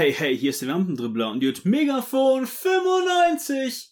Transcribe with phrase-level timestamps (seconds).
[0.00, 3.90] Hey, hey, hier ist der Wampendribbler und ihr hört Megafon 95,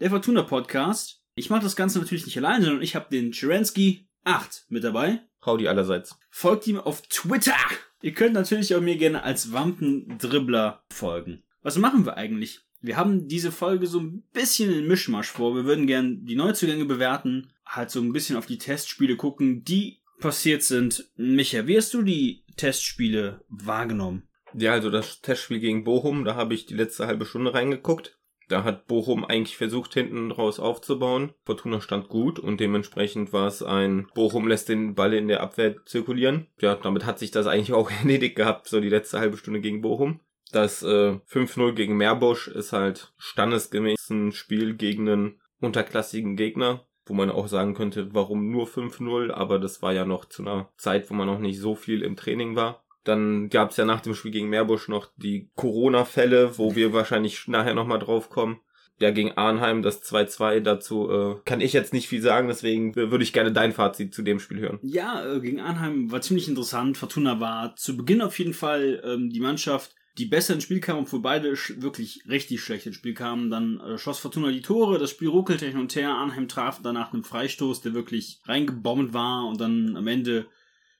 [0.00, 1.22] der Fortuna Podcast.
[1.36, 5.20] Ich mache das Ganze natürlich nicht allein, sondern ich habe den Cherensky 8 mit dabei.
[5.46, 6.18] Howdy allerseits.
[6.28, 7.54] Folgt ihm auf Twitter.
[8.02, 11.44] Ihr könnt natürlich auch mir gerne als Wampendribbler folgen.
[11.62, 12.62] Was machen wir eigentlich?
[12.80, 15.54] Wir haben diese Folge so ein bisschen in Mischmasch vor.
[15.54, 20.00] Wir würden gerne die Neuzugänge bewerten, halt so ein bisschen auf die Testspiele gucken, die
[20.18, 21.08] passiert sind.
[21.14, 24.28] Micha, wie hast du die Testspiele wahrgenommen?
[24.56, 28.18] Ja, also das Testspiel gegen Bochum, da habe ich die letzte halbe Stunde reingeguckt.
[28.48, 31.32] Da hat Bochum eigentlich versucht, hinten draus aufzubauen.
[31.44, 35.84] Fortuna stand gut und dementsprechend war es ein Bochum lässt den Ball in der Abwehr
[35.86, 36.48] zirkulieren.
[36.60, 39.80] Ja, damit hat sich das eigentlich auch erledigt gehabt, so die letzte halbe Stunde gegen
[39.80, 40.20] Bochum.
[40.52, 47.14] Das äh, 5-0 gegen Meerbusch ist halt standesgemäß ein Spiel gegen einen unterklassigen Gegner, wo
[47.14, 51.10] man auch sagen könnte, warum nur 5-0, aber das war ja noch zu einer Zeit,
[51.10, 52.83] wo man noch nicht so viel im Training war.
[53.04, 57.46] Dann gab es ja nach dem Spiel gegen Meerbusch noch die Corona-Fälle, wo wir wahrscheinlich
[57.48, 58.60] nachher nochmal drauf kommen.
[59.00, 63.24] Ja, gegen Arnheim das 2-2, dazu äh, kann ich jetzt nicht viel sagen, deswegen würde
[63.24, 64.78] ich gerne dein Fazit zu dem Spiel hören.
[64.82, 66.96] Ja, äh, gegen Arnheim war ziemlich interessant.
[66.96, 70.98] Fortuna war zu Beginn auf jeden Fall ähm, die Mannschaft, die besser ins Spiel kam,
[70.98, 73.50] obwohl beide wirklich richtig schlecht ins Spiel kamen.
[73.50, 76.10] Dann äh, schoss Fortuna die Tore, das Spiel ruckelte hin und her.
[76.10, 80.46] Arnheim traf danach einen Freistoß, der wirklich reingebombt war und dann am Ende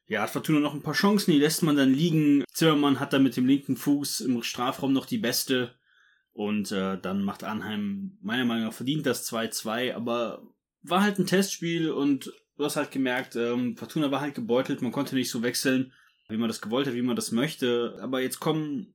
[0.07, 2.45] ja, hat Fortuna noch ein paar Chancen, die lässt man dann liegen.
[2.53, 5.75] Zimmermann hat da mit dem linken Fuß im Strafraum noch die beste.
[6.33, 10.43] Und äh, dann macht Arnheim meiner Meinung nach verdient das 2-2, aber
[10.83, 14.93] war halt ein Testspiel und du hast halt gemerkt, ähm, Fortuna war halt gebeutelt, man
[14.93, 15.93] konnte nicht so wechseln,
[16.29, 17.99] wie man das gewollt hat, wie man das möchte.
[18.03, 18.95] Aber jetzt kommen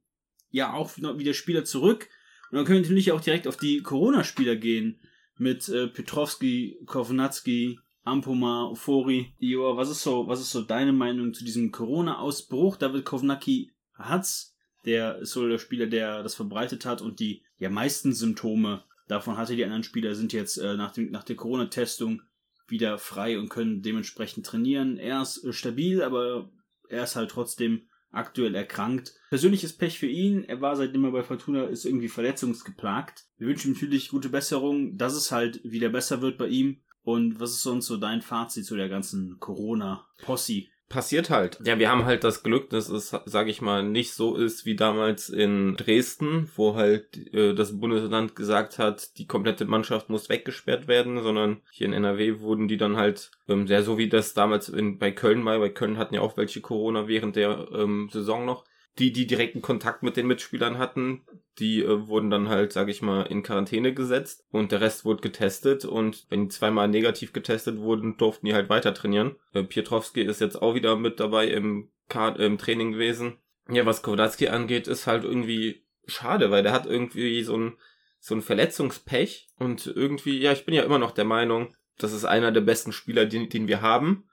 [0.51, 2.09] ja auch wieder Spieler zurück.
[2.51, 4.99] Und dann können wir natürlich auch direkt auf die Corona-Spieler gehen.
[5.37, 9.33] Mit äh, Petrovski, Kovnatski, Ampoma, Fori.
[9.39, 12.77] Joa, was ist so, was ist so deine Meinung zu diesem Corona-Ausbruch?
[12.77, 14.55] David Kovnacki hat's.
[14.85, 19.37] Der ist so der Spieler, der das verbreitet hat und die ja meisten Symptome davon
[19.37, 19.55] hatte.
[19.55, 22.21] Die anderen Spieler sind jetzt äh, nach, dem, nach der Corona-Testung
[22.67, 24.97] wieder frei und können dementsprechend trainieren.
[24.97, 26.49] Er ist äh, stabil, aber
[26.87, 29.13] er ist halt trotzdem aktuell erkrankt.
[29.29, 30.43] Persönliches Pech für ihn.
[30.43, 33.25] Er war seitdem er bei Fortuna ist irgendwie verletzungsgeplagt.
[33.37, 36.81] Wir wünschen ihm natürlich gute Besserung, dass es halt wieder besser wird bei ihm.
[37.09, 40.65] Und was ist sonst so dein Fazit zu der ganzen Corona-Posse?
[40.89, 41.59] Passiert halt.
[41.65, 44.75] Ja, wir haben halt das Glück, dass es, sage ich mal, nicht so ist wie
[44.75, 50.87] damals in Dresden, wo halt äh, das Bundesland gesagt hat, die komplette Mannschaft muss weggesperrt
[50.87, 54.69] werden, sondern hier in NRW wurden die dann halt, ähm, sehr so wie das damals
[54.69, 58.45] in, bei Köln war, bei Köln hatten ja auch welche Corona während der ähm, Saison
[58.45, 58.65] noch,
[58.97, 61.21] die, die direkten Kontakt mit den Mitspielern hatten,
[61.59, 65.21] die äh, wurden dann halt, sag ich mal, in Quarantäne gesetzt und der Rest wurde
[65.21, 69.35] getestet und wenn die zweimal negativ getestet wurden, durften die halt weiter trainieren.
[69.53, 73.37] Äh, Pietrowski ist jetzt auch wieder mit dabei im, Kart, im Training gewesen.
[73.69, 77.77] Ja, was Kownatski angeht, ist halt irgendwie schade, weil der hat irgendwie so ein,
[78.19, 82.25] so ein Verletzungspech und irgendwie, ja, ich bin ja immer noch der Meinung, das ist
[82.25, 84.25] einer der besten Spieler, den, den wir haben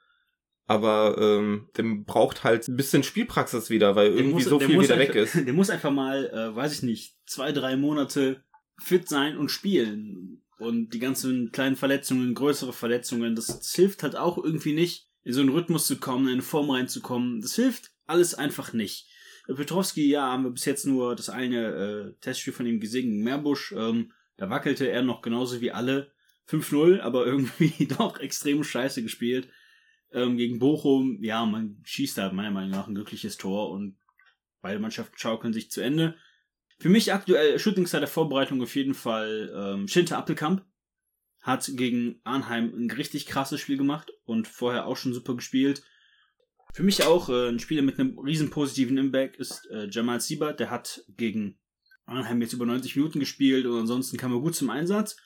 [0.67, 4.95] aber ähm, dem braucht halt ein bisschen Spielpraxis wieder, weil irgendwie muss, so viel wieder
[4.95, 5.35] einfach, weg ist.
[5.45, 8.43] Der muss einfach mal, äh, weiß ich nicht, zwei, drei Monate
[8.77, 10.43] fit sein und spielen.
[10.59, 15.33] Und die ganzen kleinen Verletzungen, größere Verletzungen, das, das hilft halt auch irgendwie nicht, in
[15.33, 17.39] so einen Rhythmus zu kommen, in eine Form reinzukommen.
[17.39, 19.07] Das hilft alles einfach nicht.
[19.47, 23.23] Petrowski, ja, haben wir bis jetzt nur das eine äh, Testspiel von ihm gesehen gegen
[23.23, 23.71] Meerbusch.
[23.71, 26.11] Ähm, da wackelte er noch genauso wie alle.
[26.49, 29.47] 5-0, aber irgendwie doch extrem scheiße gespielt
[30.11, 33.97] ähm, gegen Bochum, ja, man schießt da meiner Meinung nach ein glückliches Tor und
[34.61, 36.15] beide Mannschaften schaukeln sich zu Ende.
[36.79, 40.63] Für mich aktuell Shootingstar der Vorbereitung auf jeden Fall ähm, Schinter Appelkamp.
[41.41, 45.81] Hat gegen Arnheim ein richtig krasses Spiel gemacht und vorher auch schon super gespielt.
[46.73, 50.59] Für mich auch äh, ein Spieler mit einem riesen positiven Impact ist äh, Jamal Siebert.
[50.59, 51.57] Der hat gegen
[52.05, 55.17] Arnheim jetzt über 90 Minuten gespielt und ansonsten kam er gut zum Einsatz.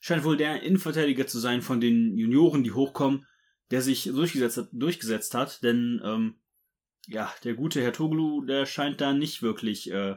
[0.00, 3.26] Scheint wohl der Innenverteidiger zu sein von den Junioren, die hochkommen
[3.70, 6.34] der sich durchgesetzt hat, durchgesetzt hat denn ähm,
[7.06, 10.16] ja, der gute Herr Toglu, der scheint da nicht wirklich äh,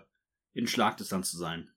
[0.54, 1.70] in Schlagdistanz zu sein.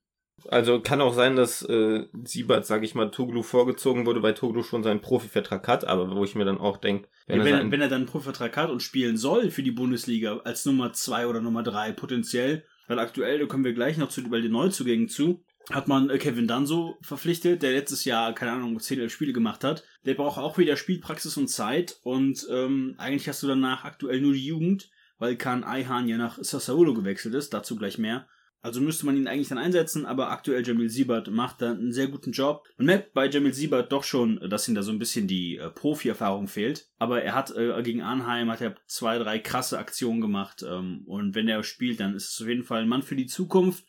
[0.47, 4.63] Also kann auch sein, dass äh, Siebert, sage ich mal, Toglu vorgezogen wurde, weil Toglu
[4.63, 7.71] schon seinen Profivertrag hat, aber wo ich mir dann auch denke, wenn, ja, wenn, er,
[7.71, 11.27] wenn er dann einen Profivertrag hat und spielen soll für die Bundesliga als Nummer zwei
[11.27, 15.09] oder Nummer drei potenziell, weil aktuell, da kommen wir gleich noch zu bei den Neuzugängen
[15.09, 19.33] zu, hat man äh, Kevin Danso verpflichtet, der letztes Jahr, keine Ahnung, 10, 11 Spiele
[19.33, 19.83] gemacht hat.
[20.05, 24.33] Der braucht auch wieder Spielpraxis und Zeit und ähm, eigentlich hast du danach aktuell nur
[24.33, 28.27] die Jugend, weil Kahn Eihan ja nach Sassuolo gewechselt ist, dazu gleich mehr.
[28.63, 32.07] Also müsste man ihn eigentlich dann einsetzen, aber aktuell Jamil Siebert macht da einen sehr
[32.07, 32.63] guten Job.
[32.77, 35.71] Man merkt bei Jamil Siebert doch schon, dass ihm da so ein bisschen die äh,
[35.71, 36.87] Profi-Erfahrung fehlt.
[36.99, 40.63] Aber er hat äh, gegen Arnheim hat er zwei, drei krasse Aktionen gemacht.
[40.67, 43.25] Ähm, und wenn er spielt, dann ist es auf jeden Fall ein Mann für die
[43.25, 43.83] Zukunft.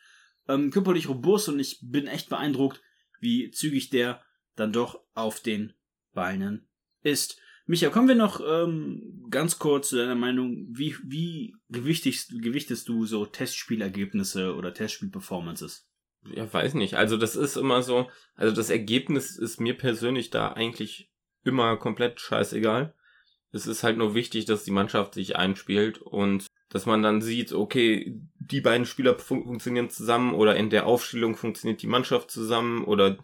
[0.53, 2.83] Ähm, körperlich robust und ich bin echt beeindruckt,
[3.21, 4.23] wie zügig der
[4.57, 5.73] dann doch auf den
[6.13, 6.69] Beinen
[7.03, 7.39] ist.
[7.67, 10.67] Micha, kommen wir noch ähm, ganz kurz zu deiner Meinung.
[10.71, 15.89] Wie, wie gewichtest, gewichtest du so Testspielergebnisse oder Testspielperformances?
[16.35, 16.95] Ja, weiß nicht.
[16.95, 21.11] Also das ist immer so, also das Ergebnis ist mir persönlich da eigentlich
[21.45, 22.95] immer komplett scheißegal.
[23.53, 27.53] Es ist halt nur wichtig, dass die Mannschaft sich einspielt und dass man dann sieht,
[27.53, 32.85] okay, die beiden Spieler fun funktionieren zusammen oder in der Aufstellung funktioniert die Mannschaft zusammen
[32.85, 33.19] oder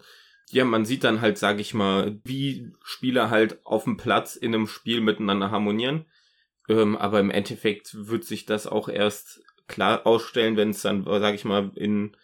[0.50, 4.54] ja, man sieht dann halt, sag ich mal, wie Spieler halt auf dem Platz in
[4.54, 6.06] einem Spiel miteinander harmonieren.
[6.68, 11.34] Ähm, aber im Endeffekt wird sich das auch erst klar ausstellen, wenn es dann, sag
[11.34, 12.16] ich mal, in,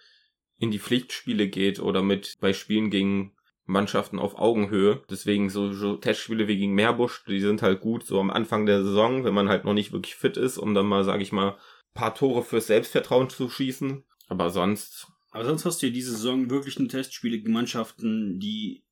[0.58, 3.33] in die Pflichtspiele geht oder mit bei Spielen gegen
[3.66, 5.02] Mannschaften auf Augenhöhe.
[5.10, 8.82] Deswegen so, so Testspiele wie gegen Meerbusch, die sind halt gut so am Anfang der
[8.82, 11.56] Saison, wenn man halt noch nicht wirklich fit ist, um dann mal, sag ich mal,
[11.94, 14.04] paar Tore fürs Selbstvertrauen zu schießen.
[14.28, 18.84] Aber sonst aber sonst hast du ja diese Saison wirklich nur Testspiele gegen Mannschaften, die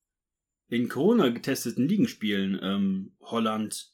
[0.68, 2.58] in Corona getesteten Ligen spielen.
[2.60, 3.92] Ähm, Holland,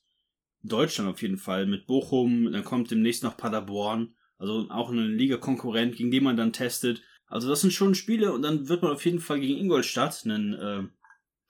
[0.63, 5.97] Deutschland auf jeden Fall, mit Bochum, dann kommt demnächst noch Paderborn, also auch eine Liga-Konkurrent,
[5.97, 7.03] gegen den man dann testet.
[7.29, 10.55] Also das sind schon Spiele und dann wird man auf jeden Fall gegen Ingolstadt, einen
[10.55, 10.83] äh,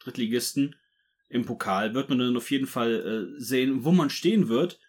[0.01, 0.77] Drittligisten,
[1.29, 4.81] im Pokal, wird man dann auf jeden Fall äh, sehen, wo man stehen wird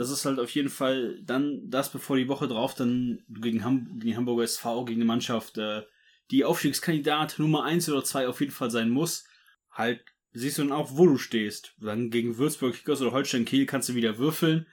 [0.00, 3.98] das ist halt auf jeden Fall dann das, bevor die Woche drauf dann gegen, Ham
[3.98, 5.82] gegen Hamburger SV, gegen eine Mannschaft, äh,
[6.30, 9.24] die Aufstiegskandidat Nummer 1 oder 2 auf jeden Fall sein muss,
[9.70, 10.02] halt
[10.32, 11.74] siehst du dann auch, wo du stehst.
[11.80, 14.66] Dann gegen Würzburg, Kickers oder Holstein Kiel kannst du wieder würfeln.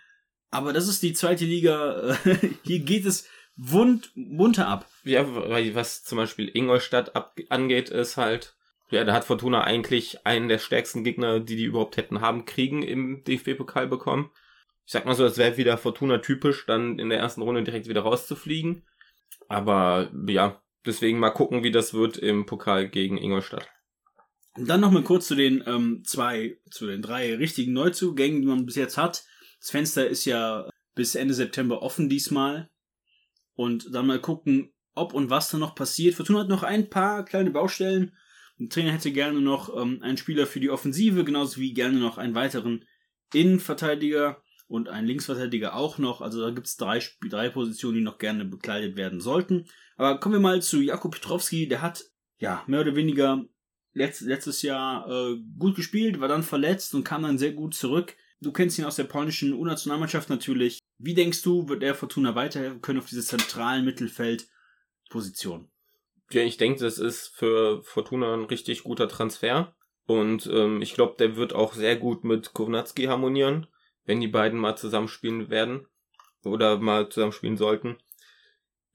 [0.51, 2.17] Aber das ist die zweite Liga.
[2.63, 4.87] Hier geht es wund, munter ab.
[5.03, 8.55] Ja, weil was zum Beispiel Ingolstadt ab angeht, ist halt,
[8.89, 12.83] ja, da hat Fortuna eigentlich einen der stärksten Gegner, die die überhaupt hätten haben kriegen
[12.83, 14.31] im DFB-Pokal bekommen
[14.87, 17.89] ich sag mal so, es wäre wieder Fortuna typisch, dann in der ersten Runde direkt
[17.89, 18.83] wieder rauszufliegen.
[19.49, 23.67] Aber ja, deswegen mal gucken, wie das wird im Pokal gegen Ingolstadt.
[24.55, 28.65] Und dann nochmal kurz zu den ähm, zwei, zu den drei richtigen Neuzugängen, die man
[28.65, 29.25] bis jetzt hat.
[29.59, 32.69] Das Fenster ist ja bis Ende September offen diesmal.
[33.57, 36.15] Und dann mal gucken, ob und was da noch passiert.
[36.15, 38.13] Fortuna hat noch ein paar kleine Baustellen.
[38.59, 42.17] Der Trainer hätte gerne noch ähm, einen Spieler für die Offensive, genauso wie gerne noch
[42.17, 42.85] einen weiteren
[43.33, 46.21] Innenverteidiger und ein Linksverteidiger auch noch.
[46.21, 49.65] Also da gibt es drei, drei Positionen, die noch gerne bekleidet werden sollten.
[49.95, 51.67] Aber kommen wir mal zu Jakub Petrowski.
[51.67, 52.03] Der hat
[52.37, 53.43] ja mehr oder weniger
[53.93, 58.15] letzt, letztes Jahr äh, gut gespielt, war dann verletzt und kam dann sehr gut zurück.
[58.41, 60.79] Du kennst ihn aus der polnischen U-Nationalmannschaft natürlich.
[60.99, 65.69] Wie denkst du, wird er Fortuna weiterhelfen können auf diese zentralen Mittelfeldposition?
[66.31, 69.75] Ja, ich denke, das ist für Fortuna ein richtig guter Transfer.
[70.05, 73.67] Und ähm, ich glaube, der wird auch sehr gut mit Kownatski harmonieren
[74.07, 75.85] wenn die beiden mal zusammenspielen werden
[76.43, 77.97] oder mal zusammenspielen sollten.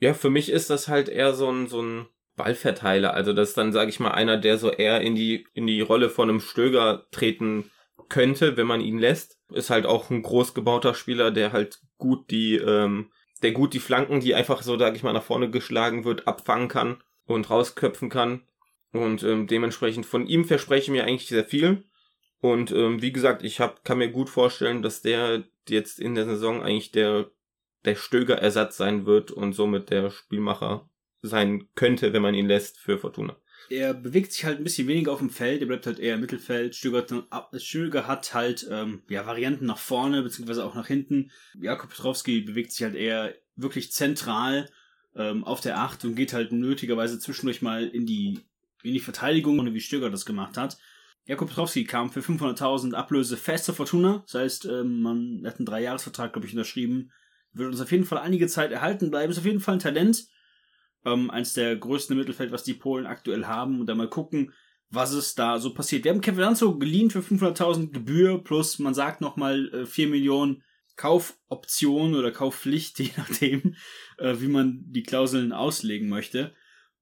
[0.00, 3.14] Ja, für mich ist das halt eher so ein, so ein Ballverteiler.
[3.14, 5.82] Also das ist dann, sage ich mal, einer, der so eher in die, in die
[5.82, 7.70] Rolle von einem Stöger treten
[8.08, 9.38] könnte, wenn man ihn lässt.
[9.52, 13.10] Ist halt auch ein groß gebauter Spieler, der halt gut die, ähm,
[13.42, 16.68] der gut die Flanken, die einfach so, sage ich mal, nach vorne geschlagen wird, abfangen
[16.68, 18.42] kann und rausköpfen kann.
[18.92, 21.84] Und ähm, dementsprechend von ihm verspreche ich mir eigentlich sehr viel.
[22.40, 26.24] Und ähm, wie gesagt, ich hab, kann mir gut vorstellen, dass der jetzt in der
[26.24, 27.30] Saison eigentlich der,
[27.84, 30.88] der Stöger-Ersatz sein wird und somit der Spielmacher
[31.22, 33.36] sein könnte, wenn man ihn lässt für Fortuna.
[33.70, 36.20] Er bewegt sich halt ein bisschen weniger auf dem Feld, er bleibt halt eher im
[36.20, 36.74] Mittelfeld.
[36.74, 41.30] Stöger, hat halt ähm, ja, Varianten nach vorne, beziehungsweise auch nach hinten.
[41.60, 44.68] Jakob Petrowski bewegt sich halt eher wirklich zentral
[45.16, 48.40] ähm, auf der Acht und geht halt nötigerweise zwischendurch mal in die,
[48.82, 50.78] in die Verteidigung, wie Stöger das gemacht hat.
[51.24, 54.24] Jakob Petrowski kam für 500.000 Ablöse fest zur Fortuna.
[54.26, 57.12] Das heißt, ähm, man hat einen Dreijahresvertrag, glaube ich, unterschrieben.
[57.52, 59.30] Wird uns auf jeden Fall einige Zeit erhalten bleiben.
[59.30, 60.26] Ist auf jeden Fall ein Talent.
[61.04, 63.80] Ähm, eins der größten Mittelfeld, was die Polen aktuell haben.
[63.80, 64.52] Und dann mal gucken,
[64.90, 66.04] was es da so passiert.
[66.04, 70.62] Wir haben Kevin Lanzo geliehen für 500.000 Gebühr plus, man sagt nochmal, äh, 4 Millionen
[70.96, 73.74] Kaufoption oder Kaufpflicht, je nachdem,
[74.18, 76.54] äh, wie man die Klauseln auslegen möchte.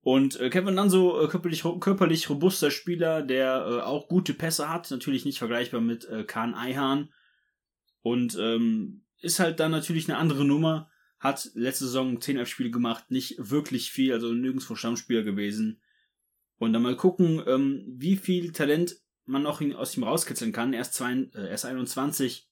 [0.03, 4.91] Und äh, Kevin Lanzo, äh, körperlich, körperlich robuster Spieler, der äh, auch gute Pässe hat,
[4.91, 7.11] natürlich nicht vergleichbar mit äh, Kahn Eihahn.
[8.03, 10.90] Und ähm, ist halt dann natürlich eine andere Nummer.
[11.21, 15.81] Hat letzte Saison 10 11 Spiele gemacht, nicht wirklich viel, also nirgendwo Stammspieler gewesen.
[16.59, 18.97] Und dann mal gucken, ähm, wie viel Talent
[19.27, 20.73] man noch aus ihm rauskitzeln kann.
[20.73, 22.49] Er ist, zwei, äh, er ist 21.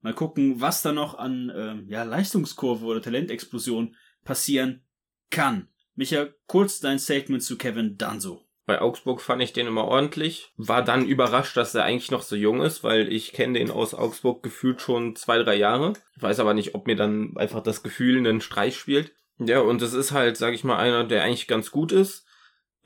[0.00, 4.84] Mal gucken, was da noch an äh, ja, Leistungskurve oder Talentexplosion passieren
[5.30, 5.68] kann.
[5.94, 8.46] Micha, kurz dein Statement zu Kevin Danso.
[8.72, 10.50] Bei Augsburg fand ich den immer ordentlich.
[10.56, 13.92] War dann überrascht, dass er eigentlich noch so jung ist, weil ich kenne den aus
[13.92, 15.92] Augsburg gefühlt schon zwei, drei Jahre.
[16.16, 19.12] Ich weiß aber nicht, ob mir dann einfach das Gefühl einen Streich spielt.
[19.38, 22.24] Ja, und es ist halt, sag ich mal, einer, der eigentlich ganz gut ist.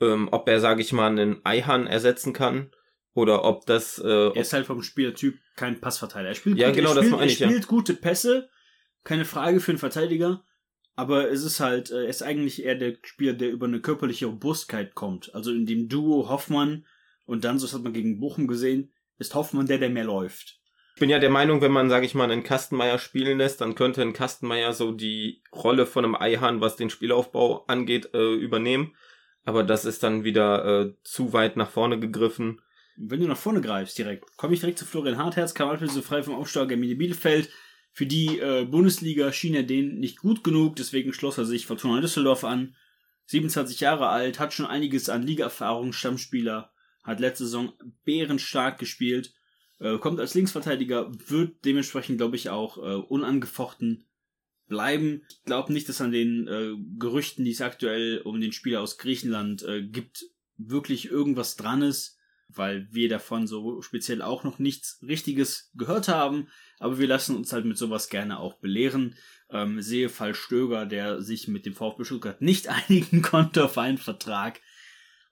[0.01, 2.69] Ähm, ob er, sag ich mal, einen Eihahn ersetzen kann
[3.13, 3.97] oder ob das.
[3.97, 6.27] Äh, er ist halt vom Spielertyp kein Passverteiler.
[6.27, 7.47] Er spielt, ja, gut, genau, er das spielt, meine er ich, ja.
[7.47, 8.49] spielt gute Pässe,
[9.05, 10.43] keine Frage für einen Verteidiger.
[10.97, 14.25] Aber es ist halt, äh, er ist eigentlich eher der Spieler, der über eine körperliche
[14.25, 15.33] Robustheit kommt.
[15.35, 16.85] Also in dem Duo Hoffmann
[17.27, 20.59] und dann, so das hat man gegen Bochum gesehen, ist Hoffmann der, der mehr läuft.
[20.95, 23.75] Ich bin ja der Meinung, wenn man, sage ich mal, einen Kastenmeier spielen lässt, dann
[23.75, 28.95] könnte ein Kastenmeier so die Rolle von einem Eihahn, was den Spielaufbau angeht, äh, übernehmen.
[29.45, 32.59] Aber das ist dann wieder äh, zu weit nach vorne gegriffen.
[32.95, 36.23] Wenn du nach vorne greifst direkt, komme ich direkt zu Florian Hartherz, kam so frei
[36.23, 37.51] vom Aufsteiger Bielefeld.
[37.97, 41.99] Für die äh, Bundesliga schien er den nicht gut genug, deswegen schloss er sich Fortuna
[41.99, 42.75] Düsseldorf an.
[43.25, 46.71] 27 Jahre alt, hat schon einiges an Ligaerfahrung, Stammspieler,
[47.03, 47.73] hat letzte Saison
[48.05, 49.33] bärenstark gespielt,
[49.79, 54.05] äh, kommt als Linksverteidiger, wird dementsprechend, glaube ich, auch äh, unangefochten
[54.67, 55.23] bleiben.
[55.29, 58.99] Ich glaube nicht, dass an den äh, Gerüchten, die es aktuell um den Spieler aus
[58.99, 60.23] Griechenland äh, gibt,
[60.57, 62.16] wirklich irgendwas dran ist,
[62.49, 66.47] weil wir davon so speziell auch noch nichts Richtiges gehört haben.
[66.79, 69.15] Aber wir lassen uns halt mit sowas gerne auch belehren.
[69.49, 73.97] Ähm, sehe Fall Stöger, der sich mit dem VfB Stuttgart nicht einigen konnte auf einen
[73.97, 74.61] Vertrag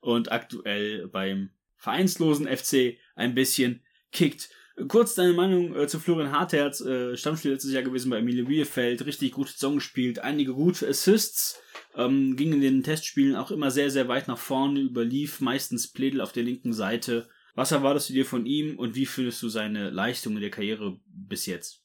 [0.00, 3.82] und aktuell beim vereinslosen FC ein bisschen
[4.12, 4.50] kickt.
[4.88, 9.06] Kurz deine Meinung äh, zu Florian Hartherz, äh, Stammspieler letztes Jahr gewesen bei Emilio Bielefeld,
[9.06, 11.58] richtig gute Saison gespielt, einige gute Assists,
[11.94, 16.20] ähm, ging in den Testspielen auch immer sehr, sehr weit nach vorne, überlief meistens Pledel
[16.20, 17.26] auf der linken Seite.
[17.54, 21.00] Was erwartest du dir von ihm und wie findest du seine Leistung in der Karriere
[21.06, 21.82] bis jetzt?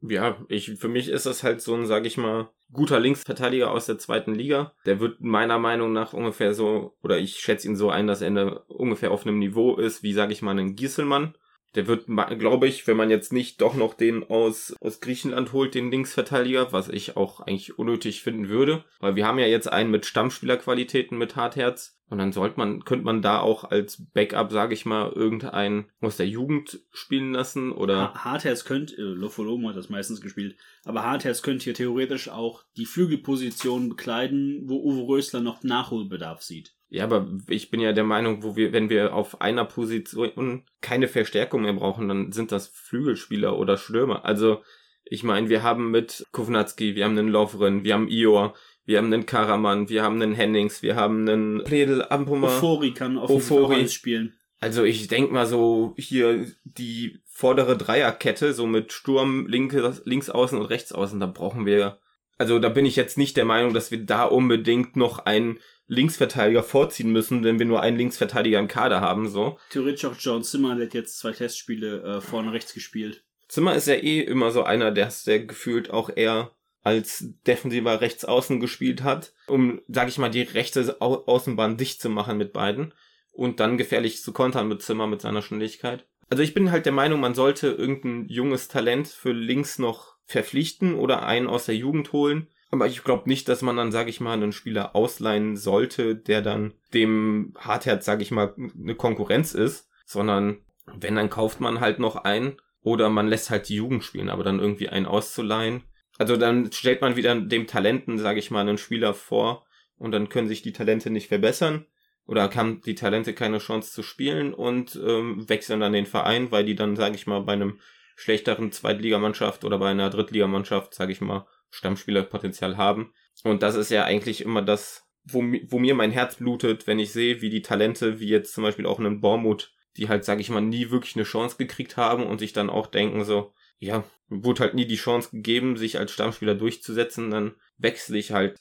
[0.00, 3.86] Ja, ich, für mich ist das halt so ein, sag ich mal, guter Linksverteidiger aus
[3.86, 4.74] der zweiten Liga.
[4.86, 8.28] Der wird meiner Meinung nach ungefähr so, oder ich schätze ihn so ein, dass er
[8.28, 11.34] eine, ungefähr auf einem Niveau ist, wie, sag ich mal, ein Gieselmann.
[11.74, 15.74] Der wird, glaube ich, wenn man jetzt nicht doch noch den aus, aus Griechenland holt,
[15.74, 19.90] den Linksverteidiger, was ich auch eigentlich unnötig finden würde, weil wir haben ja jetzt einen
[19.90, 24.74] mit Stammspielerqualitäten mit Hartherz und dann sollte man, könnte man da auch als Backup, sage
[24.74, 28.12] ich mal, irgendeinen aus der Jugend spielen lassen oder.
[28.12, 32.84] Hartherz könnte, äh, Lofolomo hat das meistens gespielt, aber Hartherz könnte hier theoretisch auch die
[32.84, 36.74] Flügelposition bekleiden, wo Uwe Rösler noch Nachholbedarf sieht.
[36.94, 41.08] Ja, aber ich bin ja der Meinung, wo wir, wenn wir auf einer Position keine
[41.08, 44.26] Verstärkung mehr brauchen, dann sind das Flügelspieler oder Stürmer.
[44.26, 44.62] Also,
[45.02, 49.06] ich meine, wir haben mit Kovnatski, wir haben einen Lovren, wir haben Ior, wir haben
[49.06, 52.48] einen Karaman, wir haben einen Hennings, wir haben einen Pledel Ampuma.
[52.48, 54.34] Ofori kann alles spielen.
[54.60, 60.58] Also ich denk mal so hier die vordere Dreierkette, so mit Sturm linke, links außen
[60.58, 62.00] und rechts außen, da brauchen wir.
[62.36, 66.62] Also da bin ich jetzt nicht der Meinung, dass wir da unbedingt noch einen Linksverteidiger
[66.62, 69.58] vorziehen müssen, wenn wir nur einen Linksverteidiger im Kader haben, so.
[69.70, 73.24] Theoretisch auch John Zimmer, der hat jetzt zwei Testspiele äh, vorne rechts gespielt.
[73.48, 78.60] Zimmer ist ja eh immer so einer, der, der gefühlt auch eher als defensiver Rechtsaußen
[78.60, 82.94] gespielt hat, um, sag ich mal, die rechte Au Außenbahn dicht zu machen mit beiden
[83.30, 86.06] und dann gefährlich zu kontern mit Zimmer mit seiner Schnelligkeit.
[86.28, 90.94] Also ich bin halt der Meinung, man sollte irgendein junges Talent für links noch verpflichten
[90.94, 92.48] oder einen aus der Jugend holen.
[92.72, 96.40] Aber ich glaube nicht, dass man dann, sag ich mal, einen Spieler ausleihen sollte, der
[96.40, 101.98] dann dem Hartherz, sag ich mal, eine Konkurrenz ist, sondern wenn, dann kauft man halt
[101.98, 105.82] noch einen oder man lässt halt die Jugend spielen, aber dann irgendwie einen auszuleihen.
[106.16, 109.66] Also dann stellt man wieder dem Talenten, sag ich mal, einen Spieler vor
[109.98, 111.84] und dann können sich die Talente nicht verbessern
[112.26, 116.64] oder haben die Talente keine Chance zu spielen und ähm, wechseln dann den Verein, weil
[116.64, 117.80] die dann, sage ich mal, bei einem
[118.16, 123.12] schlechteren Zweitligamannschaft oder bei einer Drittligamannschaft, sage ich mal, Stammspielerpotenzial haben.
[123.42, 127.12] Und das ist ja eigentlich immer das, wo, wo mir mein Herz blutet, wenn ich
[127.12, 130.50] sehe, wie die Talente, wie jetzt zum Beispiel auch einen Bormut, die halt, sage ich
[130.50, 134.60] mal, nie wirklich eine Chance gekriegt haben und sich dann auch denken so, ja, wurde
[134.60, 138.60] halt nie die Chance gegeben, sich als Stammspieler durchzusetzen, dann wechsle ich halt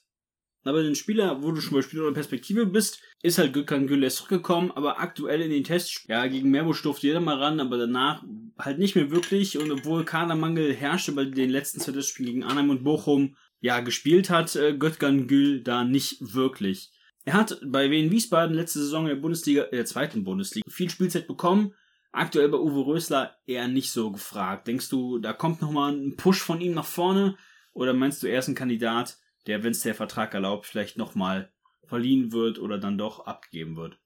[0.63, 4.15] aber den Spieler, wo du schon bei Spieler oder Perspektive bist, ist halt Gökhan Güles
[4.15, 8.23] zurückgekommen, aber aktuell in den Tests, ja, gegen Merbusch durfte jeder mal ran, aber danach
[8.57, 12.69] halt nicht mehr wirklich und obwohl Kadermangel herrschte bei den letzten zwei Testspielen gegen Arnhem
[12.69, 16.91] und Bochum, ja, gespielt hat äh, Gökhan Gül da nicht wirklich.
[17.23, 20.89] Er hat bei Wien Wiesbaden letzte Saison in der Bundesliga, in der zweiten Bundesliga, viel
[20.89, 21.73] Spielzeit bekommen,
[22.11, 24.67] aktuell bei Uwe Rösler eher nicht so gefragt.
[24.67, 27.37] Denkst du, da kommt nochmal ein Push von ihm nach vorne
[27.73, 31.51] oder meinst du, er ist ein Kandidat, der, wenn es der Vertrag erlaubt, vielleicht nochmal
[31.83, 33.97] verliehen wird oder dann doch abgegeben wird.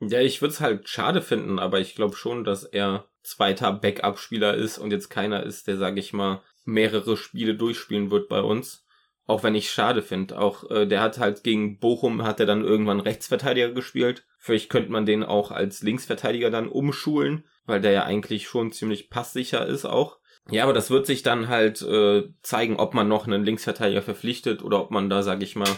[0.00, 4.54] Ja, ich würde es halt schade finden, aber ich glaube schon, dass er zweiter Backup-Spieler
[4.54, 8.86] ist und jetzt keiner ist, der, sage ich mal, mehrere Spiele durchspielen wird bei uns.
[9.26, 10.38] Auch wenn ich schade finde.
[10.38, 14.24] Auch äh, der hat halt gegen Bochum hat er dann irgendwann Rechtsverteidiger gespielt.
[14.38, 19.10] Vielleicht könnte man den auch als Linksverteidiger dann umschulen, weil der ja eigentlich schon ziemlich
[19.10, 20.18] passsicher ist auch.
[20.48, 24.62] Ja, aber das wird sich dann halt äh, zeigen, ob man noch einen Linksverteidiger verpflichtet
[24.62, 25.68] oder ob man da, sag ich mal,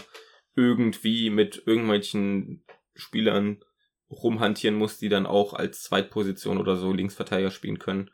[0.55, 2.63] irgendwie mit irgendwelchen
[2.95, 3.63] Spielern
[4.09, 8.09] rumhantieren muss, die dann auch als Zweitposition oder so Linksverteidiger spielen können.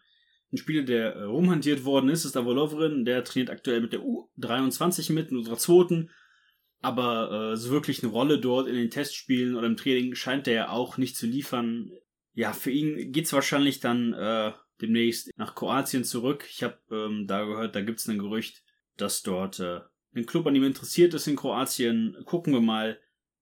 [0.52, 3.06] Ein Spieler, der äh, rumhantiert worden ist, ist Davo Lovren.
[3.06, 6.10] Der trainiert aktuell mit der U23 mit, in unserer zweiten.
[6.82, 10.54] Aber äh, so wirklich eine Rolle dort in den Testspielen oder im Training scheint der
[10.54, 11.92] ja auch nicht zu liefern.
[12.34, 16.46] Ja, für ihn geht's wahrscheinlich dann äh, demnächst nach Kroatien zurück.
[16.50, 18.64] Ich habe ähm, da gehört, da gibt's ein Gerücht,
[18.98, 19.82] dass dort äh,
[20.16, 22.18] ein Club an ihm interessiert ist in Kroatien.
[22.26, 23.00] Gucken wir mal,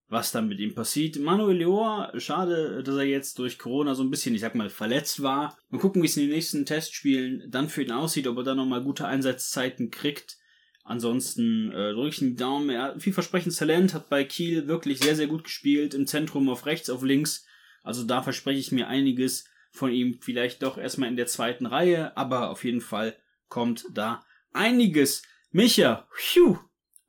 [0.09, 1.17] was dann mit ihm passiert.
[1.17, 5.21] Manuel Leor, schade, dass er jetzt durch Corona so ein bisschen, ich sag mal, verletzt
[5.21, 5.57] war.
[5.69, 8.57] Mal gucken, wie es in den nächsten Testspielen dann für ihn aussieht, ob er dann
[8.57, 10.37] nochmal gute Einsatzzeiten kriegt.
[10.83, 12.69] Ansonsten äh, drücke ich den Daumen.
[12.69, 15.93] Er hat vielversprechendes Talent, hat bei Kiel wirklich sehr, sehr gut gespielt.
[15.93, 17.45] Im Zentrum auf rechts, auf links.
[17.83, 20.19] Also da verspreche ich mir einiges von ihm.
[20.21, 23.15] Vielleicht doch erstmal in der zweiten Reihe, aber auf jeden Fall
[23.49, 25.23] kommt da einiges.
[25.51, 26.57] Micha, phew,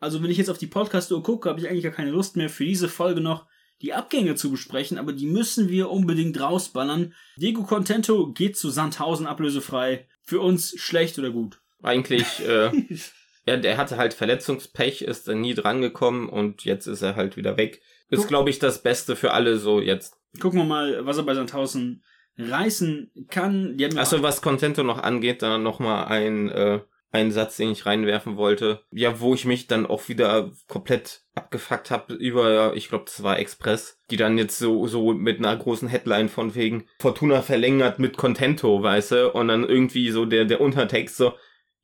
[0.00, 2.48] also wenn ich jetzt auf die Podcast-Uhr gucke, habe ich eigentlich gar keine Lust mehr
[2.48, 3.46] für diese Folge noch
[3.80, 7.14] die Abgänge zu besprechen, aber die müssen wir unbedingt rausballern.
[7.36, 10.08] Diego Contento geht zu Sandhausen ablösefrei.
[10.22, 11.60] Für uns schlecht oder gut?
[11.82, 12.70] Eigentlich, äh,
[13.46, 17.56] ja, der hatte halt Verletzungspech, ist dann nie drangekommen und jetzt ist er halt wieder
[17.56, 17.80] weg.
[18.10, 20.16] Ist, glaube ich, das Beste für alle so jetzt.
[20.40, 22.02] Gucken wir mal, was er bei Sandhausen
[22.38, 23.76] reißen kann.
[23.96, 26.80] Achso, was Contento noch angeht, dann nochmal ein äh,
[27.10, 28.82] ein Satz, den ich reinwerfen wollte.
[28.90, 33.38] Ja, wo ich mich dann auch wieder komplett abgefuckt habe über, ich glaube, das war
[33.38, 38.16] Express, die dann jetzt so so mit einer großen Headline von wegen Fortuna verlängert mit
[38.16, 41.32] Contento, weißt du, und dann irgendwie so der der Untertext so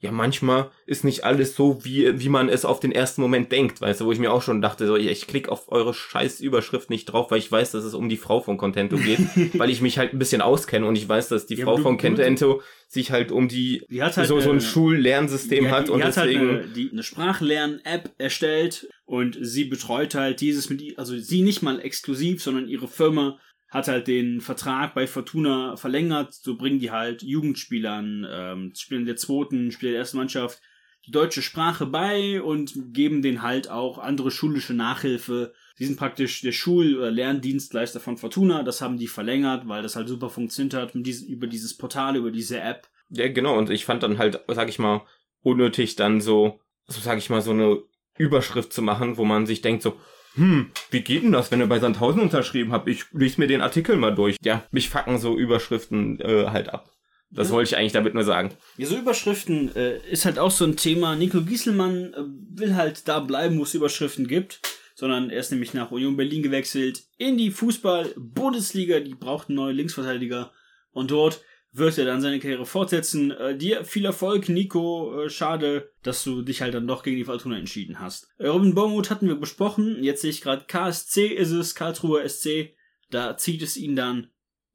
[0.05, 3.81] ja, manchmal ist nicht alles so, wie, wie man es auf den ersten Moment denkt,
[3.81, 6.91] weißt du, wo ich mir auch schon dachte, so, ich klicke auf eure scheiß Überschrift
[6.91, 9.21] nicht drauf, weil ich weiß, dass es um die Frau von Contento geht,
[9.59, 11.85] weil ich mich halt ein bisschen auskenne und ich weiß, dass die ja, Frau du,
[11.85, 15.93] von Contento sich halt um die, die hat halt so, so ein Schullernsystem hat, die,
[15.93, 16.49] und hat deswegen.
[16.49, 21.63] Halt eine, die, eine Sprachlern-App erstellt und sie betreut halt dieses mit, also sie nicht
[21.63, 23.39] mal exklusiv, sondern ihre Firma
[23.75, 26.33] hat halt den Vertrag bei Fortuna verlängert.
[26.33, 30.63] So bringen die halt Jugendspielern, ähm, Spielern der zweiten, Spieler der ersten Mannschaft
[31.07, 35.53] die deutsche Sprache bei und geben denen halt auch andere schulische Nachhilfe.
[35.79, 38.63] Die sind praktisch der Schul- oder Lerndienstleister von Fortuna.
[38.63, 42.31] Das haben die verlängert, weil das halt super funktioniert hat diesem, über dieses Portal, über
[42.31, 42.89] diese App.
[43.11, 43.59] Ja, genau.
[43.59, 45.03] Und ich fand dann halt, sag ich mal,
[45.43, 47.83] unnötig dann so, so sag ich mal, so eine
[48.17, 49.99] Überschrift zu machen, wo man sich denkt so,
[50.35, 52.89] hm, wie geht denn das, wenn ihr bei Sandhausen unterschrieben habt?
[52.89, 54.37] Ich lese mir den Artikel mal durch.
[54.43, 56.91] Ja, mich fucken so Überschriften äh, halt ab.
[57.31, 58.51] Das wollte ich eigentlich damit nur sagen.
[58.77, 61.17] Ja, so Überschriften äh, ist halt auch so ein Thema.
[61.17, 62.23] Nico Gieselmann äh,
[62.57, 64.61] will halt da bleiben, wo es Überschriften gibt.
[64.95, 69.01] Sondern er ist nämlich nach Union Berlin gewechselt in die Fußball-Bundesliga.
[69.01, 70.53] Die braucht einen neuen Linksverteidiger.
[70.93, 71.43] Und dort
[71.77, 73.33] wird er dann seine Karriere fortsetzen.
[73.33, 75.25] Äh, dir viel Erfolg, Nico.
[75.25, 78.29] Äh, schade, dass du dich halt dann doch gegen die Fortuna entschieden hast.
[78.39, 80.03] Äh, Robin Baumut hatten wir besprochen.
[80.03, 82.75] Jetzt sehe ich gerade KSC ist es, Karlsruher SC.
[83.11, 84.29] Da zieht es ihn dann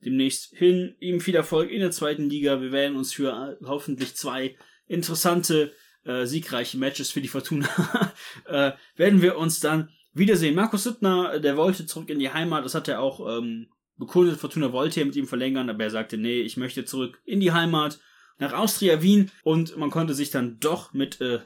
[0.04, 0.96] demnächst hin.
[1.00, 2.62] Ihm viel Erfolg in der zweiten Liga.
[2.62, 5.72] Wir werden uns für äh, hoffentlich zwei interessante,
[6.04, 7.70] äh, siegreiche Matches für die Fortuna
[8.46, 10.56] äh, werden wir uns dann wiedersehen.
[10.56, 12.66] Markus Sittner, der wollte zurück in die Heimat.
[12.66, 16.18] Das hat er auch ähm, bekundet, Fortuna wollte ja mit ihm verlängern, aber er sagte,
[16.18, 18.00] nee, ich möchte zurück in die Heimat,
[18.40, 19.30] nach Austria Wien.
[19.44, 21.42] Und man konnte sich dann doch mit äh,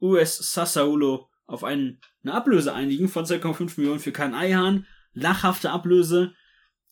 [0.00, 4.86] US Sassaulo auf einen, eine Ablöse einigen von 2,5 Millionen für keinen Eihahn.
[5.12, 6.34] Lachhafte Ablöse,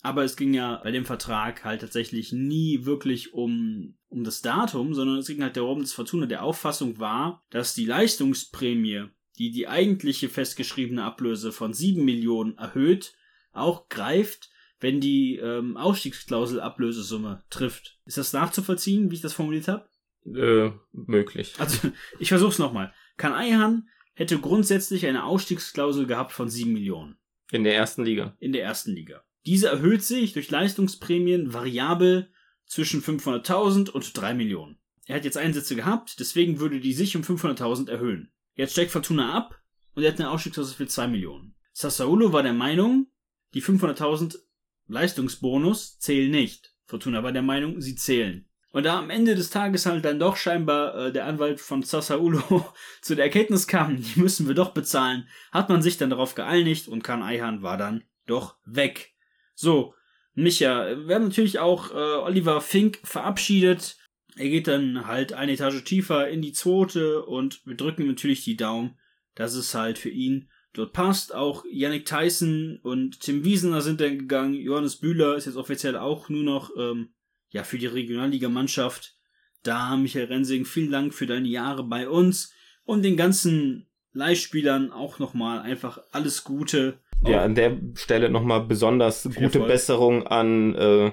[0.02, 4.94] aber es ging ja bei dem Vertrag halt tatsächlich nie wirklich um, um das Datum,
[4.94, 9.06] sondern es ging halt darum, dass Fortuna der Auffassung war, dass die Leistungsprämie,
[9.38, 13.14] die die eigentliche festgeschriebene Ablöse von 7 Millionen erhöht,
[13.52, 17.98] auch greift wenn die ähm, Ausstiegsklausel Ablösesumme trifft.
[18.04, 19.88] Ist das nachzuvollziehen, wie ich das formuliert habe?
[20.26, 21.54] Äh, möglich.
[21.58, 22.92] Also, ich versuch's nochmal.
[23.16, 27.16] Kan Eihan hätte grundsätzlich eine Ausstiegsklausel gehabt von 7 Millionen.
[27.50, 28.36] In der ersten Liga.
[28.38, 29.22] In der ersten Liga.
[29.46, 32.30] Diese erhöht sich durch Leistungsprämien variabel
[32.66, 34.78] zwischen 500.000 und 3 Millionen.
[35.06, 38.32] Er hat jetzt Einsätze gehabt, deswegen würde die sich um 500.000 erhöhen.
[38.54, 39.60] Jetzt steckt Fortuna ab
[39.94, 41.54] und er hat eine Ausstiegsklausel für 2 Millionen.
[41.72, 43.08] Sassaulo war der Meinung,
[43.52, 44.38] die 500.000
[44.86, 46.74] Leistungsbonus zählen nicht.
[46.86, 48.46] Fortuna war der Meinung, sie zählen.
[48.70, 52.66] Und da am Ende des Tages halt dann doch scheinbar äh, der Anwalt von Sasaulo
[53.00, 56.88] zu der Erkenntnis kam, die müssen wir doch bezahlen, hat man sich dann darauf geeinigt
[56.88, 59.14] und Kan Eihan war dann doch weg.
[59.54, 59.94] So,
[60.34, 63.96] Micha, wir haben natürlich auch äh, Oliver Fink verabschiedet.
[64.36, 68.56] Er geht dann halt eine Etage tiefer in die zweite und wir drücken natürlich die
[68.56, 68.98] Daumen,
[69.36, 71.34] dass es halt für ihn dort passt.
[71.34, 74.54] Auch Yannick Tyson und Tim Wiesener sind dann gegangen.
[74.54, 77.14] Johannes Bühler ist jetzt offiziell auch nur noch ähm,
[77.50, 79.16] ja für die Regionalligamannschaft
[79.62, 79.96] da.
[79.96, 82.52] Michael Rensing, vielen Dank für deine Jahre bei uns
[82.84, 87.00] und den ganzen Leihspielern auch nochmal einfach alles Gute.
[87.26, 89.68] Ja, an der Stelle nochmal besonders gute Erfolg.
[89.68, 91.12] Besserung an, äh,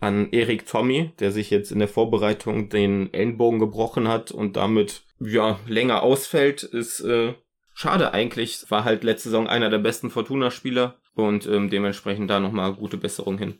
[0.00, 5.04] an Erik Tommy, der sich jetzt in der Vorbereitung den Ellenbogen gebrochen hat und damit
[5.20, 7.34] ja länger ausfällt, ist äh,
[7.74, 8.64] schade eigentlich.
[8.68, 13.38] War halt letzte Saison einer der besten Fortuna-Spieler und ähm, dementsprechend da nochmal gute Besserung
[13.38, 13.58] hin.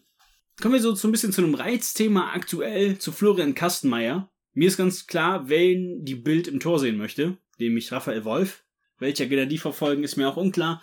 [0.60, 4.30] Kommen wir so, ein bisschen zu einem Reizthema aktuell, zu Florian Kastenmeier.
[4.52, 8.64] Mir ist ganz klar, wen die Bild im Tor sehen möchte, nämlich Raphael Wolf.
[8.98, 10.82] Welcher Gegner die verfolgen, ist mir auch unklar.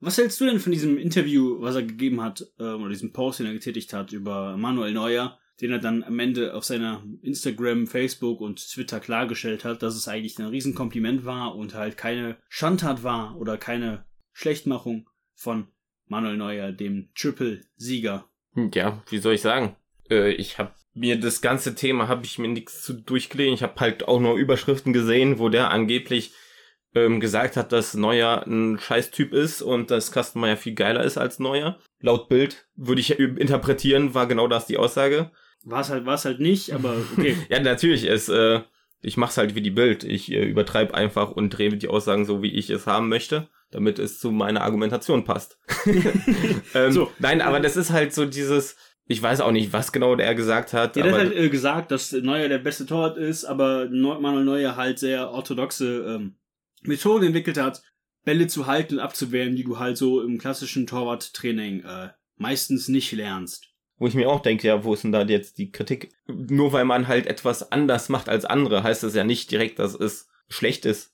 [0.00, 3.38] Was hältst du denn von diesem Interview, was er gegeben hat, äh, oder diesem Post,
[3.38, 7.86] den er getätigt hat über Manuel Neuer, den er dann am Ende auf seiner Instagram,
[7.86, 13.02] Facebook und Twitter klargestellt hat, dass es eigentlich ein Riesenkompliment war und halt keine Schandtat
[13.02, 15.68] war oder keine Schlechtmachung von
[16.06, 18.28] Manuel Neuer, dem Triple-Sieger.
[18.74, 19.76] Ja, wie soll ich sagen?
[20.10, 23.54] Äh, ich habe mir das ganze Thema habe ich mir nichts zu durchgelesen.
[23.54, 26.32] Ich habe halt auch nur Überschriften gesehen, wo der angeblich
[26.94, 31.38] ähm, gesagt hat, dass Neuer ein Scheißtyp ist und dass Kastenmeier viel geiler ist als
[31.38, 31.78] Neuer.
[32.00, 35.30] Laut Bild würde ich interpretieren, war genau das die Aussage.
[35.64, 37.36] War es halt, war es halt nicht, aber okay.
[37.48, 38.60] ja, natürlich ist, äh,
[39.00, 40.04] ich mach's halt wie die Bild.
[40.04, 43.98] Ich äh, übertreibe einfach und drehe die Aussagen so, wie ich es haben möchte, damit
[43.98, 45.58] es zu meiner Argumentation passt.
[46.74, 47.10] ähm, so.
[47.18, 50.72] Nein, aber das ist halt so dieses, ich weiß auch nicht, was genau der gesagt
[50.72, 50.96] hat.
[50.96, 54.76] Ja, der hat halt äh, gesagt, dass Neuer der beste Torwart ist, aber Manuel Neuer
[54.76, 56.36] halt sehr orthodoxe ähm,
[56.82, 57.82] Methoden entwickelt hat,
[58.24, 63.12] Bälle zu halten und abzuwehren, die du halt so im klassischen Torwarttraining äh, meistens nicht
[63.12, 63.73] lernst.
[63.96, 66.10] Wo ich mir auch denke, ja, wo ist denn da jetzt die Kritik?
[66.26, 69.94] Nur weil man halt etwas anders macht als andere, heißt das ja nicht direkt, dass
[69.94, 71.12] es schlecht ist.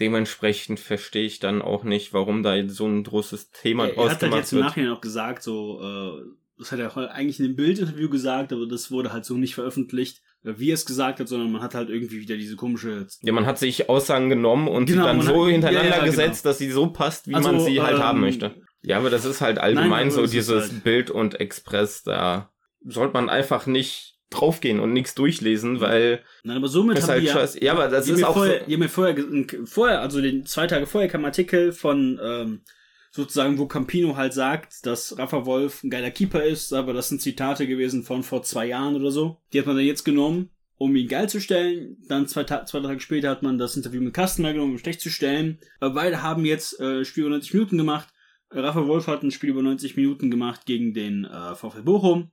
[0.00, 3.96] Dementsprechend verstehe ich dann auch nicht, warum da so ein großes Thema wird.
[3.96, 6.22] Er hat halt jetzt im Nachhinein auch gesagt, so, äh,
[6.58, 10.22] das hat er eigentlich in dem Bildinterview gesagt, aber das wurde halt so nicht veröffentlicht,
[10.42, 13.06] wie er es gesagt hat, sondern man hat halt irgendwie wieder diese komische.
[13.22, 16.10] Ja, man hat sich Aussagen genommen und genau, dann so hat, hintereinander ja, ja, genau.
[16.10, 16.50] gesetzt, genau.
[16.50, 18.54] dass sie so passt, wie also, man sie halt ähm, haben möchte.
[18.84, 22.52] Ja, aber das ist halt allgemein nein, so dieses halt Bild und Express, da
[22.84, 27.30] sollte man einfach nicht draufgehen und nichts durchlesen, weil Nein, aber somit haben halt wir
[27.30, 29.16] ja, ja, aber das ist auch vorher, so, mir vorher,
[29.64, 32.62] vorher, also den zwei Tage vorher kam ein Artikel von ähm,
[33.10, 37.22] sozusagen, wo Campino halt sagt, dass Rafa Wolf ein geiler Keeper ist, aber das sind
[37.22, 39.40] Zitate gewesen von vor zwei Jahren oder so.
[39.52, 41.96] Die hat man dann jetzt genommen, um ihn geil zu stellen.
[42.08, 44.80] Dann zwei, Ta zwei Tage später hat man das Interview mit Kastenmeier genommen, um ihn
[44.80, 45.60] schlecht zu stellen.
[45.78, 48.08] Aber beide haben jetzt äh, Spiel über 90 Minuten gemacht.
[48.54, 52.30] Rafa Wolf hat ein Spiel über 90 Minuten gemacht gegen den äh, VfL Bochum.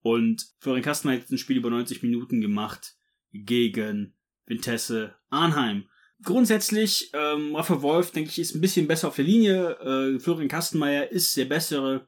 [0.00, 2.96] Und Florian Kastenmeier hat ein Spiel über 90 Minuten gemacht
[3.32, 4.14] gegen
[4.46, 5.86] Vintesse Arnheim
[6.22, 9.78] grundsätzlich, ähm, Rafa Wolf, denke ich, ist ein bisschen besser auf der Linie.
[9.80, 12.06] Äh, Florian Kastenmeier ist der bessere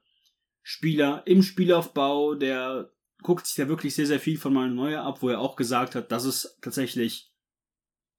[0.63, 2.35] Spieler im Spielaufbau.
[2.35, 2.91] Der
[3.23, 5.95] guckt sich da wirklich sehr, sehr viel von meinem Neuer ab, wo er auch gesagt
[5.95, 7.33] hat, das ist tatsächlich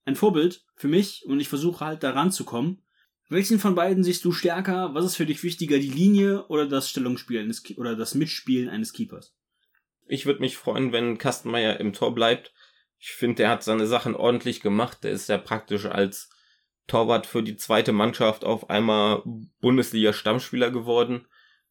[0.05, 2.81] ein Vorbild für mich und ich versuche halt da ranzukommen.
[3.29, 4.93] Welchen von beiden siehst du stärker?
[4.93, 8.93] Was ist für dich wichtiger, die Linie oder das Stellungsspiel eines oder das Mitspielen eines
[8.93, 9.35] Keepers?
[10.07, 12.53] Ich würde mich freuen, wenn Kastenmeier im Tor bleibt
[12.99, 15.03] ich finde, der hat seine Sachen ordentlich gemacht.
[15.03, 16.29] Der ist ja praktisch als
[16.88, 19.21] Torwart für die zweite Mannschaft auf einmal
[19.61, 21.27] Bundesliga-Stammspieler geworden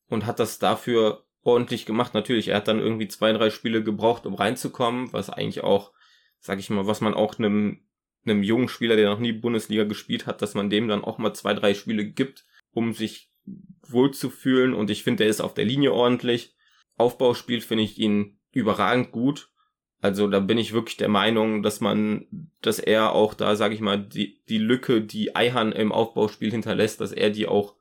[0.07, 2.14] und hat das dafür ordentlich gemacht.
[2.14, 5.93] Natürlich, er hat dann irgendwie zwei, drei Spiele gebraucht, um reinzukommen, was eigentlich auch,
[6.38, 7.85] sag ich mal, was man auch einem,
[8.25, 11.35] einem jungen Spieler, der noch nie Bundesliga gespielt hat, dass man dem dann auch mal
[11.35, 13.31] zwei, drei Spiele gibt, um sich
[13.83, 14.75] wohlzufühlen.
[14.75, 16.55] Und ich finde, der ist auf der Linie ordentlich.
[16.97, 19.51] Aufbauspiel finde ich ihn überragend gut.
[20.01, 22.27] Also da bin ich wirklich der Meinung, dass man,
[22.61, 27.01] dass er auch da, sage ich mal, die, die Lücke, die Eihan im Aufbauspiel hinterlässt,
[27.01, 27.77] dass er die auch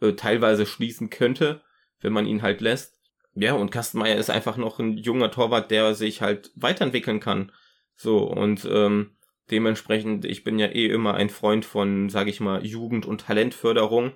[0.00, 1.62] äh, teilweise schließen könnte,
[2.00, 3.00] wenn man ihn halt lässt.
[3.34, 7.50] Ja, und Kastenmeier ist einfach noch ein junger Torwart, der sich halt weiterentwickeln kann.
[7.96, 9.16] So, und ähm,
[9.50, 14.12] dementsprechend, ich bin ja eh immer ein Freund von, sage ich mal, Jugend- und Talentförderung.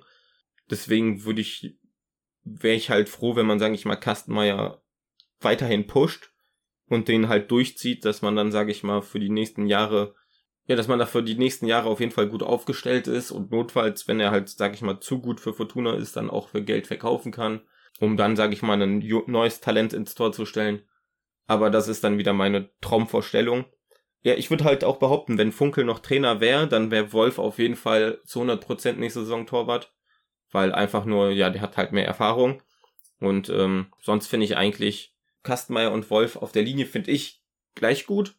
[0.69, 1.77] Deswegen würde ich,
[2.43, 4.81] wäre ich halt froh, wenn man, sage ich mal, Kastenmeier
[5.39, 6.31] weiterhin pusht
[6.87, 10.15] und den halt durchzieht, dass man dann, sage ich mal, für die nächsten Jahre,
[10.67, 13.51] ja, dass man da für die nächsten Jahre auf jeden Fall gut aufgestellt ist und
[13.51, 16.63] notfalls, wenn er halt, sage ich mal, zu gut für Fortuna ist, dann auch für
[16.63, 17.61] Geld verkaufen kann,
[17.99, 20.83] um dann, sage ich mal, ein neues Talent ins Tor zu stellen.
[21.47, 23.65] Aber das ist dann wieder meine Traumvorstellung.
[24.21, 27.57] Ja, ich würde halt auch behaupten, wenn Funkel noch Trainer wäre, dann wäre Wolf auf
[27.57, 29.93] jeden Fall zu 100% nächste Saison Torwart.
[30.51, 32.61] Weil einfach nur, ja, der hat halt mehr Erfahrung.
[33.19, 37.43] Und ähm, sonst finde ich eigentlich, Kastmeier und Wolf auf der Linie finde ich
[37.75, 38.35] gleich gut.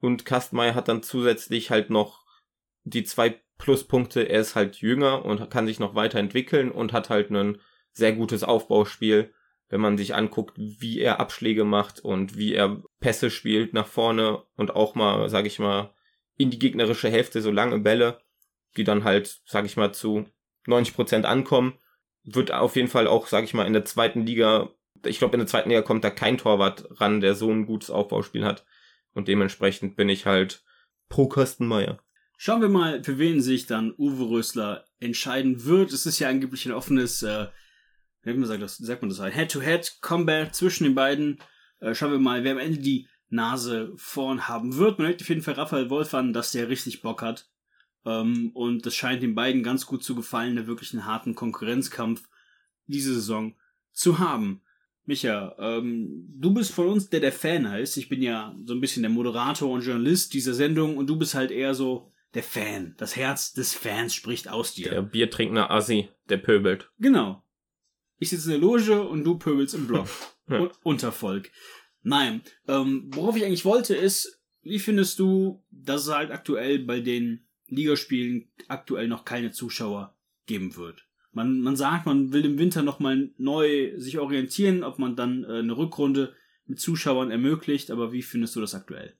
[0.00, 2.24] Und Kastmeier hat dann zusätzlich halt noch
[2.84, 7.30] die zwei Pluspunkte, er ist halt jünger und kann sich noch weiterentwickeln und hat halt
[7.30, 7.60] ein
[7.92, 9.34] sehr gutes Aufbauspiel,
[9.70, 14.42] wenn man sich anguckt, wie er Abschläge macht und wie er Pässe spielt nach vorne
[14.56, 15.94] und auch mal, sag ich mal,
[16.36, 18.20] in die gegnerische Hälfte so lange Bälle,
[18.76, 20.26] die dann halt, sag ich mal, zu
[20.66, 21.78] 90 Prozent ankommen,
[22.24, 24.70] wird auf jeden Fall auch, sag ich mal, in der zweiten Liga,
[25.04, 27.90] ich glaube, in der zweiten Liga kommt da kein Torwart ran, der so ein gutes
[27.90, 28.66] Aufbauspiel hat.
[29.12, 30.64] Und dementsprechend bin ich halt
[31.08, 31.98] pro Kastenmeier.
[32.36, 35.92] Schauen wir mal, für wen sich dann Uwe Rösler entscheiden wird.
[35.92, 37.48] Es ist ja angeblich ein offenes, äh,
[38.22, 41.38] wie sagt, das, sagt man das, ein Head-to-Head-Combat zwischen den beiden.
[41.80, 44.98] Äh, schauen wir mal, wer am Ende die Nase vorn haben wird.
[44.98, 47.48] Man hört auf jeden Fall Raphael Wolf an, dass der richtig Bock hat.
[48.04, 52.28] Ähm, und das scheint den beiden ganz gut zu gefallen, der wirklich einen harten Konkurrenzkampf
[52.86, 53.54] diese Saison
[53.92, 54.62] zu haben.
[55.04, 57.96] Micha, ähm, du bist von uns der der Fan heißt.
[57.96, 61.34] Ich bin ja so ein bisschen der Moderator und Journalist dieser Sendung und du bist
[61.34, 62.94] halt eher so der Fan.
[62.98, 64.90] Das Herz des Fans spricht aus dir.
[64.90, 66.90] Der biertrinkende Assi, der pöbelt.
[66.98, 67.42] Genau.
[68.20, 70.06] Ich sitze in der Loge und du pöbelst im Block.
[70.48, 70.68] ja.
[70.84, 71.50] Untervolk.
[72.02, 77.00] Nein, ähm, worauf ich eigentlich wollte ist, wie findest du, dass es halt aktuell bei
[77.00, 80.14] den Ligaspielen aktuell noch keine Zuschauer
[80.46, 81.06] geben wird?
[81.32, 85.58] Man, man sagt, man will im Winter nochmal neu sich orientieren, ob man dann äh,
[85.58, 86.34] eine Rückrunde
[86.66, 89.14] mit Zuschauern ermöglicht, aber wie findest du das aktuell?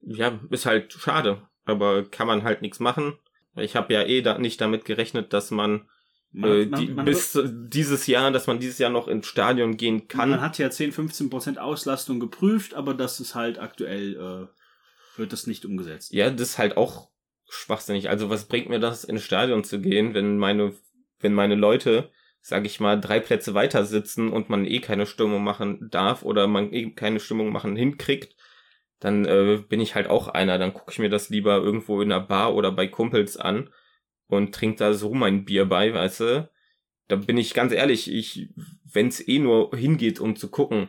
[0.00, 3.18] Ja, ist halt schade, aber kann man halt nichts machen.
[3.56, 5.88] Ich habe ja eh da nicht damit gerechnet, dass man
[6.32, 10.08] man, äh, die, man, bis dieses Jahr, dass man dieses Jahr noch ins Stadion gehen
[10.08, 10.30] kann.
[10.30, 15.32] Man hat ja 10, 15 Prozent Auslastung geprüft, aber das ist halt aktuell, äh, wird
[15.32, 16.12] das nicht umgesetzt.
[16.12, 17.10] Ja, das ist halt auch
[17.48, 18.08] schwachsinnig.
[18.08, 20.74] Also was bringt mir das, ins Stadion zu gehen, wenn meine,
[21.18, 25.42] wenn meine Leute, sag ich mal, drei Plätze weiter sitzen und man eh keine Stimmung
[25.42, 28.36] machen darf oder man eh keine Stimmung machen hinkriegt,
[29.00, 30.58] dann äh, bin ich halt auch einer.
[30.58, 33.70] Dann gucke ich mir das lieber irgendwo in einer Bar oder bei Kumpels an
[34.30, 36.50] und trinkt da so mein Bier bei, weißt du?
[37.08, 38.50] Da bin ich ganz ehrlich, ich,
[38.84, 40.88] wenn's eh nur hingeht, um zu gucken,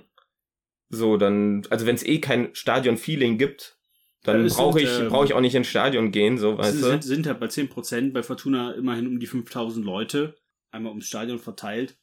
[0.90, 3.78] so dann, also wenn's eh kein Stadion-Feeling gibt,
[4.24, 6.82] dann ja, brauche ich, ähm, brauch ich auch nicht ins Stadion gehen, so, weißt sind,
[6.82, 6.90] du?
[6.90, 10.36] Sind, sind halt bei 10%, bei Fortuna immerhin um die 5000 Leute,
[10.70, 11.98] einmal ums Stadion verteilt.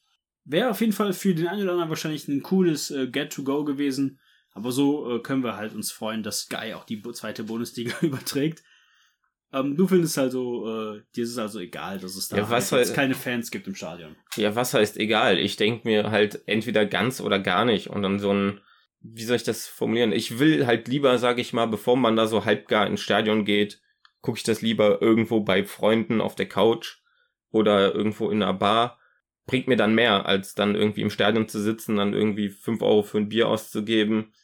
[0.45, 4.19] Wäre auf jeden Fall für den einen oder anderen wahrscheinlich ein cooles äh, Get-to-Go gewesen.
[4.53, 8.65] Aber so äh, können wir halt uns freuen, dass Sky auch die zweite Bundesliga überträgt.
[9.53, 12.51] Ähm, du findest halt so, äh, dir ist es also egal, dass es da ja,
[12.51, 14.15] was halt keine Fans gibt im Stadion.
[14.37, 15.39] Ja, was heißt egal?
[15.39, 17.89] Ich denke mir halt entweder ganz oder gar nicht.
[17.89, 18.61] Und dann so ein,
[19.01, 20.13] wie soll ich das formulieren?
[20.13, 23.81] Ich will halt lieber, sag ich mal, bevor man da so halbgar ins Stadion geht,
[24.21, 26.99] gucke ich das lieber irgendwo bei Freunden auf der Couch
[27.51, 28.99] oder irgendwo in einer Bar.
[29.47, 33.03] Bringt mir dann mehr, als dann irgendwie im Stadion zu sitzen, dann irgendwie fünf Euro
[33.03, 34.35] für ein Bier auszugeben,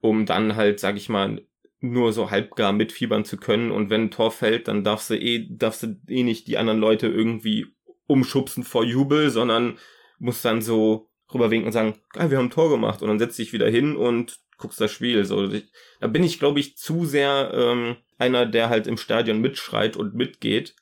[0.00, 1.42] um dann halt, sag ich mal,
[1.80, 3.70] nur so halbgar mitfiebern zu können.
[3.70, 6.80] Und wenn ein Tor fällt, dann darfst du eh, darfst du eh nicht die anderen
[6.80, 7.66] Leute irgendwie
[8.06, 9.78] umschubsen vor Jubel, sondern
[10.18, 13.02] musst dann so rüberwinken und sagen, geil, wir haben ein Tor gemacht.
[13.02, 15.24] Und dann setzt dich wieder hin und guckst das Spiel.
[15.24, 15.48] So,
[16.00, 20.14] da bin ich, glaube ich, zu sehr ähm, einer, der halt im Stadion mitschreit und
[20.14, 20.74] mitgeht,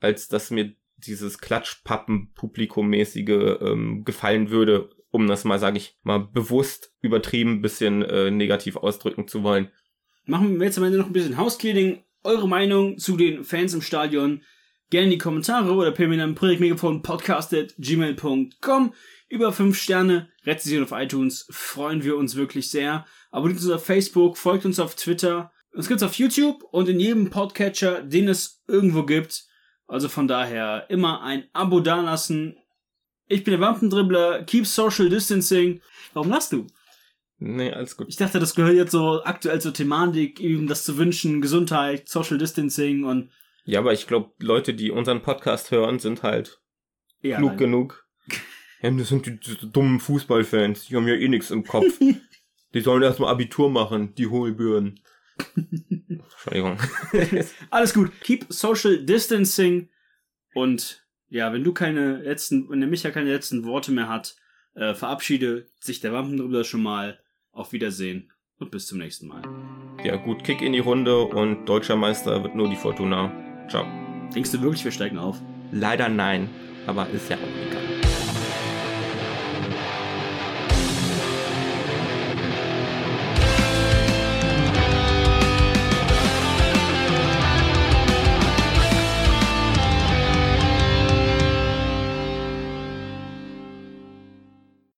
[0.00, 6.92] als dass mir dieses Klatschpappen-Publikum-mäßige ähm, gefallen würde, um das mal, sage ich mal, bewusst
[7.00, 9.70] übertrieben bisschen äh, negativ ausdrücken zu wollen
[10.26, 12.02] machen wir jetzt am Ende noch ein bisschen Housecleaning.
[12.22, 14.42] Eure Meinung zu den Fans im Stadion
[14.90, 18.94] gerne in die Kommentare oder per Mail an projektmegafon.podcast.gmail.com.
[19.28, 23.04] Über 5 Sterne, Rezension auf iTunes, freuen wir uns wirklich sehr.
[23.32, 25.50] Abonniert uns auf Facebook, folgt uns auf Twitter.
[25.72, 29.46] Uns gibt's auf YouTube und in jedem Podcatcher, den es irgendwo gibt.
[29.88, 32.56] Also von daher immer ein Abo dalassen.
[33.28, 35.80] Ich bin der Wampendribbler, keep social distancing.
[36.14, 36.68] Warum lachst du?
[37.38, 38.08] Nee, alles gut.
[38.08, 42.38] Ich dachte, das gehört jetzt so aktuell zur Thematik, ihm das zu wünschen, Gesundheit, Social
[42.38, 43.30] Distancing und.
[43.64, 46.60] Ja, aber ich glaube, Leute, die unseren Podcast hören, sind halt
[47.20, 47.58] ja, klug nein.
[47.58, 48.06] genug.
[48.82, 51.98] Ja, das sind die, die, dummen Fußballfans, die haben ja eh nichts im Kopf.
[52.74, 55.00] die sollen erstmal Abitur machen, die Hohlbüren.
[55.56, 56.78] Entschuldigung.
[57.70, 58.12] Alles gut.
[58.20, 59.88] Keep Social Distancing.
[60.52, 64.36] Und ja, wenn du keine letzten, wenn der Micha keine letzten Worte mehr hat,
[64.74, 67.18] äh, verabschiede sich der Wampendribbler schon mal.
[67.56, 69.40] Auf Wiedersehen und bis zum nächsten Mal.
[70.04, 73.32] Ja, gut, Kick in die Runde und deutscher Meister wird nur die Fortuna.
[73.70, 73.86] Ciao.
[74.34, 75.40] Denkst du wirklich, wir steigen auf?
[75.72, 76.50] Leider nein,
[76.86, 77.85] aber ist ja auch egal.